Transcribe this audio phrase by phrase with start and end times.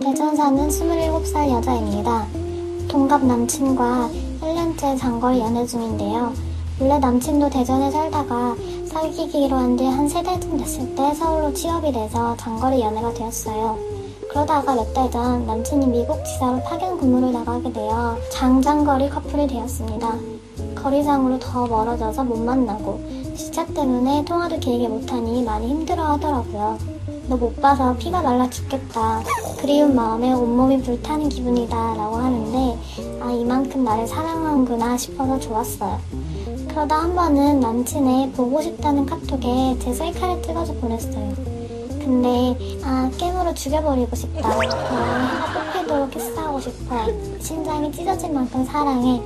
[0.00, 2.26] 대전 사는 27살 여자입니다.
[2.88, 6.32] 동갑 남친과 1년째 장거리 연애 중인데요.
[6.80, 12.34] 원래 남친도 대전에 살다가 사귀기로 한 지 한 세 달쯤 됐을 때 서울로 취업이 돼서
[12.38, 13.78] 장거리 연애가 되었어요.
[14.30, 20.14] 그러다가 몇 달 전 남친이 미국 지사로 파견 근무를 나가게 되어 장장거리 커플이 되었습니다.
[20.76, 23.00] 거리상으로 더 멀어져서 못 만나고
[23.36, 26.78] 시차 때문에 통화도 길게 못하니 많이 힘들어 하더라고요.
[27.28, 29.22] 너 못 봐서 피가 말라 죽겠다.
[29.60, 31.76] 그리운 마음에 온몸이 불타는 기분이다.
[31.94, 32.78] 라고 하는데,
[33.20, 35.98] 아, 이만큼 나를 사랑하는구나 싶어서 좋았어요.
[36.68, 41.32] 그러다 한 번은 남친의 보고 싶다는 카톡에 제 셀카를 찍어서 보냈어요.
[41.98, 44.48] 근데, 아, 깨물어 죽여버리고 싶다.
[44.48, 46.96] 너의 해가 뽑히도록 키스하고 싶어.
[47.40, 49.20] 심장이 찢어질 만큼 사랑해.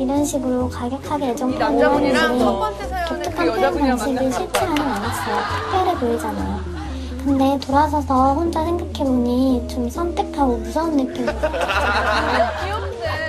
[0.00, 4.48] 이런 식으로 가격하게 애정 이 남자분이랑 표현을 첫 번째 사연은 그 독특한 표현 방식이 싫지
[4.52, 4.60] 봐.
[4.66, 5.36] 않은 않았어요.
[5.70, 6.76] 특별해 보이잖아요.
[7.24, 11.26] 근데 돌아서서 혼자 생각해보니 좀 선택하고 무서운 느낌이.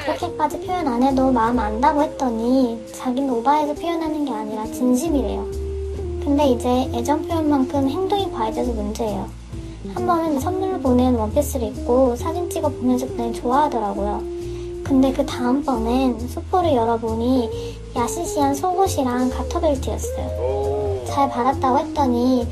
[0.06, 5.46] 그렇게까지 표현 안 해도 마음 안다고 했더니 자기는 오바해서 표현하는 게 아니라 진심이래요.
[6.24, 9.28] 근데 이제 애정 표현만큼 행동이 과해져서 문제예요.
[9.94, 14.24] 한 번은 선물로 보낸 원피스를 입고 사진 찍어 보내줬더니 좋아하더라고요.
[14.86, 21.04] 근데 그 다음번엔 소포를 열어보니 야시시한 속옷이랑 가터벨트였어요.
[21.08, 22.48] 잘 받았다고 했더니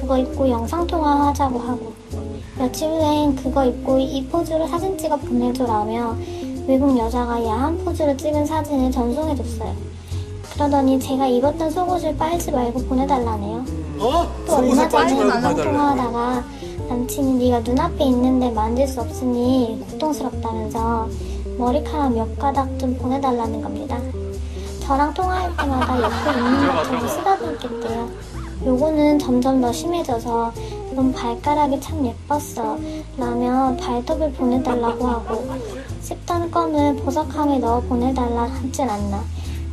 [0.00, 1.99] 그거 입고 영상통화 하자고 하고
[2.60, 6.14] 며칠 후엔 그거 입고 이 포즈로 사진 찍어 보내줘라며
[6.66, 9.74] 외국 여자가 야한 포즈로 찍은 사진을 전송해줬어요.
[10.52, 13.64] 그러더니 제가 입었던 속옷을 빨지 말고 보내달라네요.
[13.98, 14.44] 어?
[14.46, 15.64] 또 얼마 전에 봐달래.
[15.64, 16.44] 통화하다가
[16.90, 21.08] 남친이 네가 눈앞에 있는데 만질 수 없으니 고통스럽다면서
[21.56, 23.98] 머리카락 몇 가닥 좀 보내달라는 겁니다.
[24.80, 28.10] 저랑 통화할 때마다 옆에 있는 것처럼 쓰다듬겠대요.
[28.66, 30.52] 요거는 점점 더 심해져서
[30.92, 32.78] 넌 발가락이 참 예뻤어
[33.16, 35.48] 라며 발톱을 보내달라고 하고
[36.02, 39.22] 씹던 껌을 보석함에 넣어 보내달라 하진 않나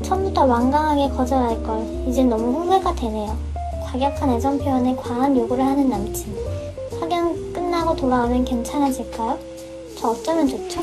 [0.03, 3.35] 처음부터 완강하게 거절할 걸 이젠 너무 후회가 되네요.
[3.83, 6.35] 과격한 애정 표현에 과한 요구를 하는 남친.
[6.99, 9.39] 파견 끝나고 돌아오면 괜찮아질까요?
[9.97, 10.81] 저 어쩌면 좋죠?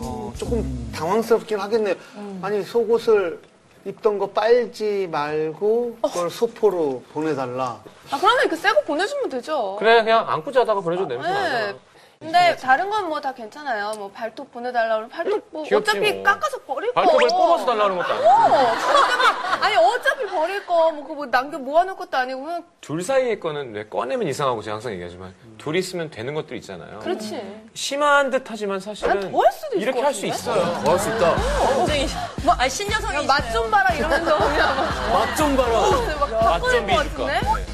[0.00, 1.94] 어, 조금 당황스럽긴 하겠네요.
[2.40, 3.38] 아니 속옷을
[3.86, 7.82] 입던 거 빨지 말고 그걸 소포로 보내달라.
[8.10, 9.76] 아, 그러면 그 새 거 보내주면 되죠.
[9.78, 11.34] 그래 그냥 안고 자다가 보내줘도 냄새 네.
[11.34, 11.78] 나잖아.
[12.24, 13.92] 근데 다른 건 뭐 다 괜찮아요.
[13.96, 16.22] 뭐 발톱 보내달라고 발톱 뭐 귀엽지 어차피 뭐.
[16.22, 17.00] 깎아서 버릴 거.
[17.00, 21.58] 발톱을 뽑아서 달라는 것도 아니고 어, 어차피, 아니 어차피 버릴 거, 뭐 그거 뭐 남겨
[21.58, 26.10] 모아놓을 것도 아니고 그냥 둘 사이의 거는 왜 꺼내면 이상하고 제가 항상 얘기하지만 둘이 있으면
[26.10, 26.98] 되는 것들 있잖아요.
[27.00, 27.64] 그렇지.
[27.74, 30.34] 심한 듯 하지만 사실은 난 더할 수도 있을 이렇게 것 할 수 같은데?
[30.36, 30.64] 있어요.
[30.82, 31.36] 뭐 할 수 있다.
[31.76, 32.06] 굉장히
[32.44, 35.70] 뭐, 아 신여성이 맛 좀 봐라 이러면서 그냥 막, 맛 좀 봐라.
[35.70, 37.24] 막 바꾸는 맛좀 것 비줄까.
[37.26, 37.66] 같은데?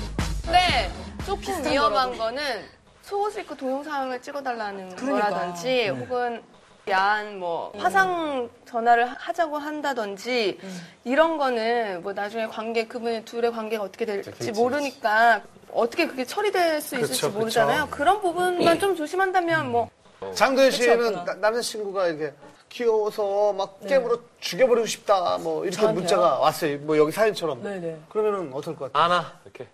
[0.44, 0.90] 근데
[1.26, 2.64] 조금 위험한 거는
[3.10, 5.28] 속옷 입고 동영상을 찍어달라는 그러니까.
[5.30, 6.40] 거라든지 혹은
[6.88, 10.58] 야한 뭐 화상 전화를 하자고 한다든지
[11.02, 16.94] 이런 거는 뭐 나중에 관계 그분의 둘의 관계가 어떻게 될지 모르니까 어떻게 그게 처리될 수
[16.96, 17.38] 있을지 그쵸, 그쵸.
[17.38, 17.88] 모르잖아요.
[17.90, 19.90] 그런 부분만 좀 조심한다면 뭐
[20.34, 22.32] 장도연 그치, 씨는 남자친구가 이렇게
[22.68, 26.00] 귀여워서 막 깨물어 죽여버리고 싶다 뭐 이렇게 저한테요?
[26.00, 26.78] 문자가 왔어요.
[26.78, 27.60] 뭐 여기 사연처럼.
[27.62, 27.98] 네네.
[28.08, 29.04] 그러면은 어떨 것 같아요?
[29.04, 29.66] 안아 이렇게.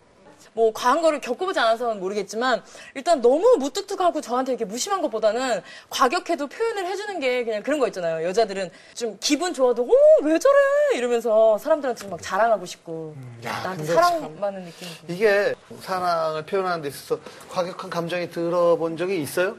[0.52, 2.62] 뭐 과한 거를 겪어보지 않아서는 모르겠지만
[2.94, 8.26] 일단 너무 무뚝뚝하고 저한테 이렇게 무심한 것보다는 과격해도 표현을 해주는 게 그냥 그런 거 있잖아요.
[8.26, 9.86] 여자들은 좀 기분 좋아도
[10.22, 10.56] 어왜 저래
[10.94, 13.14] 이러면서 사람들한테 좀막 자랑하고 싶고
[13.44, 14.88] 야, 나한테 사랑받는 느낌.
[15.08, 17.20] 이게 사랑을 표현하는 데 있어서
[17.50, 19.56] 과격한 감정이 들어본 적이 있어요?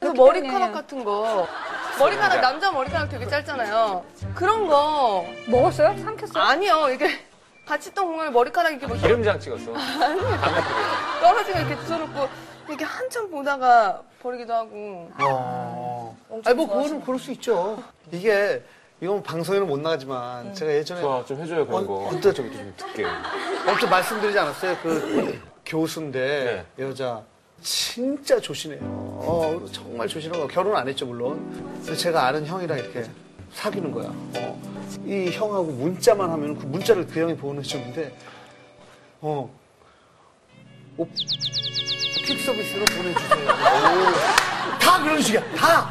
[0.00, 1.46] 그 머리카락 같은 거
[1.98, 4.04] 머리카락 남자 머리카락 되게 짧잖아요.
[4.34, 5.96] 그런 거 먹었어요?
[5.96, 6.42] 삼켰어요?
[6.42, 7.08] 아니요 이게
[7.66, 9.64] 같이 있던 공간에 머리카락 이렇게 뭐 기름장 찍었어.
[9.72, 9.80] 피고.
[11.20, 12.28] 떨어지고 이렇게 붙여놓고
[12.68, 15.10] 이렇게 한참 보다가 버리기도 하고.
[15.20, 16.16] 어.
[16.28, 16.68] 엄청 아니 뭐.
[16.68, 17.82] 그거는 그럴 수 있죠.
[18.12, 18.62] 이게
[19.00, 21.94] 이건 방송에는 못 나가지만 제가 예전에 좋아 좀 해줘요 그런 거.
[21.94, 23.04] 어, 그때 좀좀 듣게.
[23.66, 24.76] 어제 말씀드리지 않았어요?
[24.82, 26.84] 그 교수인데 네.
[26.86, 27.22] 여자
[27.62, 28.80] 진짜 조신해요.
[28.82, 31.50] 어, 정말 조신하고 결혼 안 했죠 물론.
[31.80, 33.04] 근데 제가 아는 형이랑 이렇게
[33.52, 34.08] 사귀는 거야.
[34.08, 34.73] 어,
[35.06, 38.12] 이 형하고 문자만 하면 그 문자를 그 형이 보내줬는데
[39.20, 39.50] 어,
[40.96, 43.48] 오, 퀵 서비스로 보내주세요.
[43.48, 45.42] 오, 다 그런 식이야.
[45.56, 45.90] 다.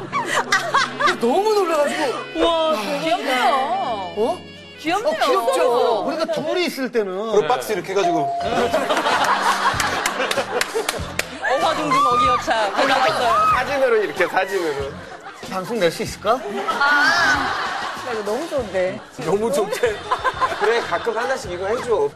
[1.20, 3.44] 너무 놀라가지고 우와 귀엽네요.
[4.16, 4.38] 어?
[4.78, 5.08] 귀엽네요.
[5.08, 6.04] 어, 귀엽죠.
[6.04, 8.18] 그러니까 둘이 있을 때는 그리고 박스 이렇게 해가지고.
[11.44, 13.32] 어화둥둥 어기여차 골라줬어요.
[13.54, 14.92] 사진으로 이렇게 사진으로.
[15.50, 16.40] 방송 낼 수 있을까?
[18.24, 19.00] 너무 좋은데.
[19.24, 19.94] 너무 좋대.
[20.60, 22.08] 그래, 가끔 하나씩 이거 해줘.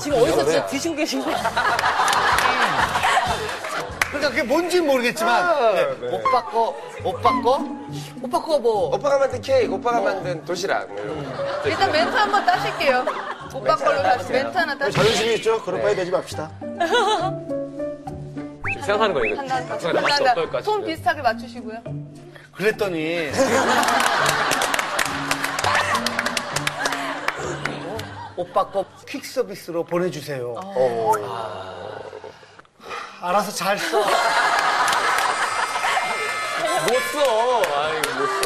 [0.00, 1.38] 지금 어디서 진짜 드시고 계신 거예요?
[4.08, 6.08] 그러니까 그게 뭔지 모르겠지만 네.
[6.10, 7.64] 오빠 거 오빠 거
[8.22, 10.86] 오빠 거 뭐 오빠가 만든 케이크, 오빠가 만든 도시락.
[10.92, 11.68] 뭐 이런 거.
[11.68, 13.04] 일단 멘트 한번 따실게요.
[13.54, 15.04] 오빠 걸로 다시 멘트 하나 따실게요.
[15.04, 15.60] 자존심이 있죠?
[15.62, 16.50] 그런 바에 되지 맙시다.
[16.60, 19.36] 지금 생각하는 거예요.
[19.68, 20.84] 방송에 나갈지 어떨까 손.
[20.84, 21.78] 비슷하게 맞추시고요.
[22.54, 23.30] 그랬더니
[28.42, 30.54] 오빠 거 퀵 서비스로 보내주세요.
[30.56, 31.12] 어.
[33.20, 33.98] 알아서 잘 써.
[33.98, 34.06] 못
[37.12, 37.62] 써.
[37.62, 38.42] 아이고, 못 써.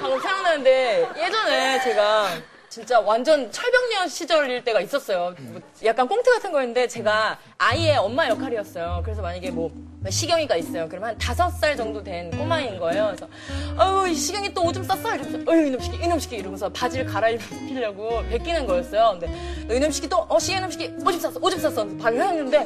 [0.00, 2.28] 방금 생각나는데 예전에 제가
[2.72, 5.34] 진짜 완전 철벽년 시절일 때가 있었어요.
[5.38, 9.02] 뭐 약간 꽁트 같은 거였는데 제가 아이의 엄마 역할이었어요.
[9.04, 9.70] 그래서 만약에 뭐
[10.08, 10.88] 시경이가 있어요.
[10.88, 13.14] 그러면 한 다섯 살 정도 된 꼬마인 거예요.
[13.14, 13.28] 그래서
[13.78, 18.22] 어우 이 시경이 또 오줌 쌌어 이러면서 어휴 이놈 시키 이놈 시키 이러면서 바지를 갈아입히려고
[18.30, 19.18] 베끼는 거였어요.
[19.20, 22.64] 근데 너 이놈 시키 또어 시경 이놈 시키 오줌 쌌어 오줌 쌌어 발을 했는데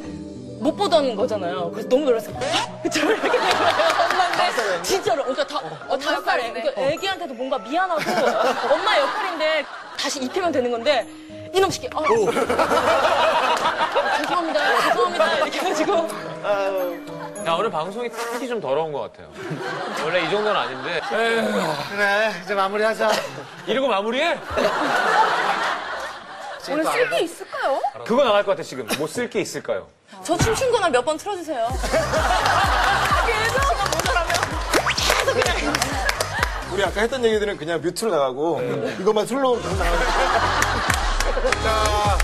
[0.60, 1.72] 못 보던 거잖아요.
[1.72, 2.38] 그래서 너무 놀랐어요.
[2.92, 3.66] 저 이렇게 된 거예요.
[4.12, 5.58] 엄마인데 진짜로 그러니까 다
[5.88, 8.00] 어, 다섯 살에 그러니까 애기한테도 뭔가 미안하고
[8.72, 9.64] 엄마 역할인데
[9.98, 11.06] 다시 입히면 되는 건데
[11.52, 12.00] 이놈 시키 어.
[12.00, 12.04] 아,
[14.18, 16.08] 죄송합니다 죄송합니다 이렇게 해가지고
[17.46, 19.30] 야, 오늘 방송이 특히 좀 더러운 것 같아요.
[20.04, 21.00] 원래 이 정도는 아닌데.
[21.08, 23.08] 그래 이제 마무리하자.
[23.68, 24.36] 이러고 마무리해?
[26.68, 27.80] 오늘 쓸 게 있을까요?
[28.04, 28.84] 그거 나갈 것 같아, 지금.
[28.98, 29.86] 못쓸게 있을까요?
[30.24, 31.68] 저 춤춘 거나 몇 번 틀어주세요.
[36.72, 38.60] 우리 아까 했던 얘기들은 그냥 뮤트로 나가고
[39.00, 39.96] 이것만 슬로우 계속 나가고.
[41.62, 42.18] 자,